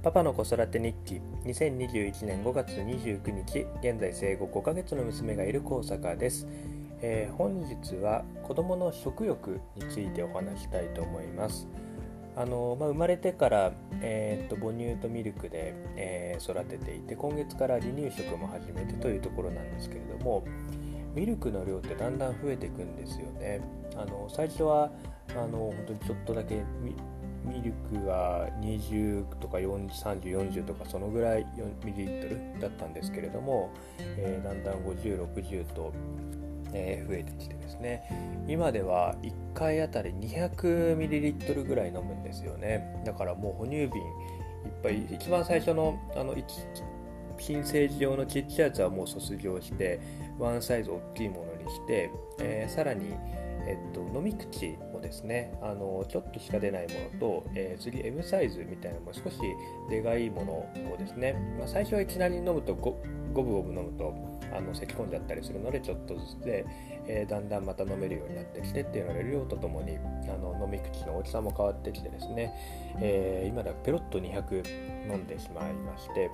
[0.00, 1.20] パパの子育て日記。
[1.44, 3.66] 2021年5月29日。
[3.82, 6.46] 現在生後5ヶ月の娘がいる高坂です、
[7.00, 11.66] えー、本日は子供の食欲についてお話したいと思います。
[12.36, 20.44] あの、まあ、生まれてから、えー、っと母乳とミルクで、えー、育てていて今月から離乳食も始めてというところなんですけれども
[21.16, 23.60] ミルクの量ってだんだん増えていくんですよね。
[23.96, 24.92] あの最初は
[25.30, 26.62] あの本当にちょっとだけ
[27.48, 31.46] ミルクは20とか3040とかそのぐらい
[31.84, 35.92] ミリリットルだったんですけれども、えー、だんだん5060と、
[36.72, 38.44] えー、増えてきてですね。
[38.46, 43.02] 今では1回あたり200ミリリットルぐらい飲むんですよね。
[43.04, 43.88] だからもう哺乳瓶いっ
[44.82, 46.34] ぱい一番最初のあの
[47.38, 50.00] 新生児用のちっちゃいやつはもう卒業して
[50.38, 52.10] ワンサイズ大きいものにして、
[52.40, 53.14] えー、さらに
[53.66, 59.38] えっと、飲み口もですねあのちょっとしか出ないものと、えー、次 M サイズみたいなも少し
[59.90, 60.52] 出がいいもの
[60.92, 63.00] をですね、まあ、最初はいきなり飲むとゴ
[63.34, 66.64] ブゴブ飲むとあの咳き込んじゃったりするのでちょっとずつで、
[67.06, 72.54] えー、だんだんまた飲めるようになってきてっていうので量とともにあの飲み口の大きさも変わってきてですね、
[73.00, 76.30] えー、今ではペロッと200飲んでしまいまして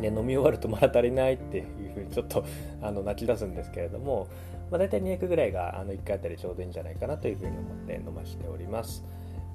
[0.00, 2.44] で飲み終わるとまだ足りないっていうふうにちょっと
[2.82, 4.28] あの泣き出すんですけれども、
[4.70, 9.04] まあ、大体200ぐらいがあの1回あたりちょうどいいんじゃないかなというふうに思って飲ましております。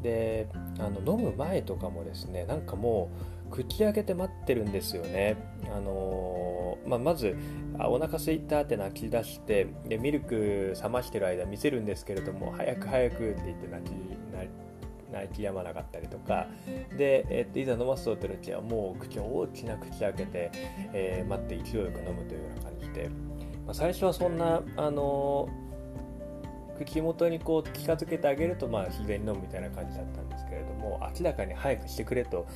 [0.02, 0.48] で
[0.80, 3.12] あの飲む前とかもですねなんかも
[3.50, 5.36] う口開けて待ってるんですよね。
[5.66, 7.36] あのー、まあ、まず
[7.78, 13.92] あお腹すいたって泣き出してでミルク冷ましてる間見せるんですけれども早く早くって言って泣き
[15.12, 16.48] 泣き止まなかったりとか
[16.98, 20.52] で、えっといざ飲ますとって時はもう口を大きな口開けて、
[20.94, 23.10] えー、待って勢いよく飲むというような感じで、
[23.66, 25.50] まあ、最初はそんなあの
[26.86, 32.48] 口元にこう近づけてあげるとまあ自然に飲むみたいな感じだったんですけれども明らかに早くしてくれと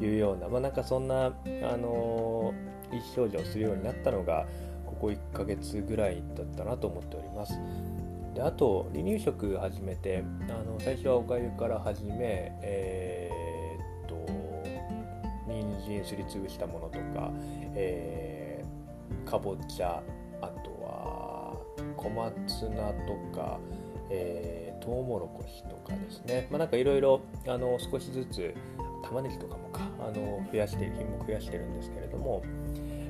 [0.00, 1.30] いうようなまあなんかそんなあ
[1.76, 2.54] の
[2.90, 4.46] 意思表示をするようになったのが
[4.86, 7.58] ここ1ヶ月ぐらいだったなと思っております。
[8.34, 14.16] であと離乳食始めてあの最初はおかゆから始めえー、っと
[15.46, 17.30] 人参すりつぶしたものとか、
[17.74, 20.02] えー、かぼちゃ
[20.40, 21.56] あとは
[21.96, 22.34] 小松
[22.70, 23.58] 菜とか、
[24.10, 27.20] えー、トウモロコシとかですね、まあ、なんかいろいろ
[27.90, 28.54] 少しずつ
[29.04, 32.42] 玉ねぎとかもかあの増やして品目増やしてるんですけれども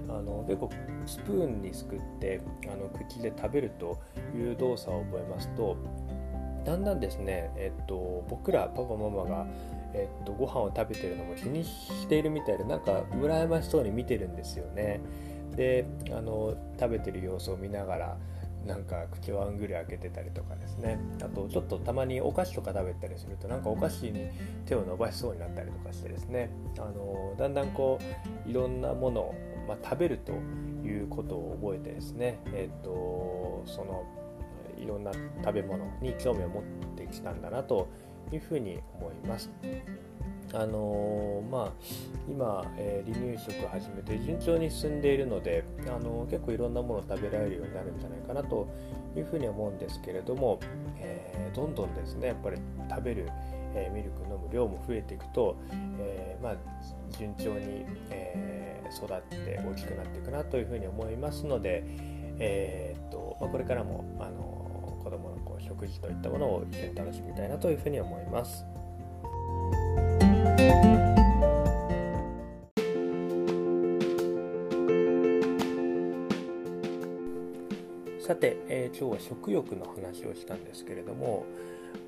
[0.08, 0.70] あの結構
[1.06, 4.00] スプーンにすくってあの口で食べると
[4.36, 5.76] いう動作を覚えますと
[6.64, 9.46] だんだんですね、えっと、僕らパパママが、
[9.92, 15.00] えっと、ご飯を食べてるのも気にしているみたいでなんか羨ましそうに見てるんですよね。
[15.54, 18.16] であの食べてる様子を見ながら
[18.66, 24.30] なんか口をあんぐり開けてたりとかですねあとちょっとたまにお菓子とか食べたりするとなんかお菓子に
[24.66, 27.98] 手を伸ばしそうになったりとかしてですねあのだんだんこ
[28.46, 29.34] ういろんなもの
[29.66, 30.32] まあ、食べると
[30.86, 34.04] いうことを覚えてですね、えーと、その
[34.76, 36.62] いろんな食べ物に興味を持っ
[36.96, 37.88] てきたんだなと
[38.32, 39.50] いうふうに思います。
[40.52, 41.72] あのー、まあ、
[42.28, 48.68] 今、えー、離乳食を始めて順調に進んでいるので、あのー、結構いろんなものを食べられるようになるんじゃないかなと
[49.16, 50.60] いうふうに思うんですけれども、
[50.98, 52.58] えどんどんですねやっぱり
[52.88, 53.28] 食べる、
[53.74, 55.56] えミルク飲む量も増えていくと、
[55.98, 56.56] えまあ、
[57.18, 61.82] 順調に、え育って大きくなっていくなというふうに思いますので、
[62.38, 68.64] えー、っとまあ、これからもあの子どものこう食事といったものを一緒に楽しみたいなというふうに思います。
[78.20, 81.44] さて、えー、今日は食欲の話をしたんですけれども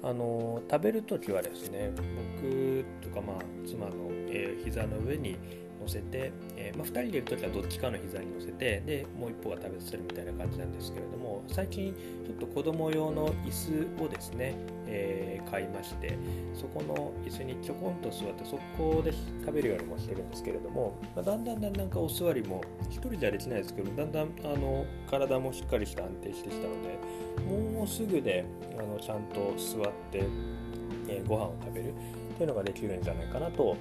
[0.03, 1.93] あの食べる時はですね
[2.41, 3.37] 僕とかまあ
[3.67, 3.93] 妻の、
[4.29, 5.37] え、膝の上に
[5.81, 11.95] 乗せて、えー、まあ、2人でいる時はどっちかの膝に乗せてでもう一方が食べさせるみたいな感じなんですけれども最近
[12.27, 14.55] ちょっと子供用の椅子をですね、
[14.87, 16.19] えー、買いまして
[16.55, 19.13] そこの椅子にちょこんと座ってそこで
[19.45, 26.99] 食べるようにもしてるんですけれども、まあ、だんだんだんだんかお座りも1人じゃできないですけどだんだんあの体もしっかりして安定してきたので
[27.45, 28.45] もうすぐで
[28.79, 30.25] あのちゃんと座って、
[31.09, 31.95] えー、ご飯を食べる
[32.37, 33.77] というのができるんじゃないかなと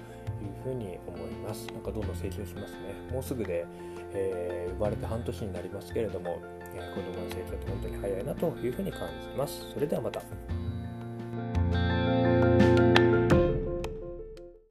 [0.64, 1.68] ふうに思います。
[1.68, 2.96] なんかどんどん成長しますね。
[3.12, 3.66] もうすぐで、
[4.14, 6.40] えー、生まれて半年になりますけれども、
[6.76, 9.72] えー、子供の成長って本当に早いなというふうに感じます。
[9.74, 10.22] それではまた。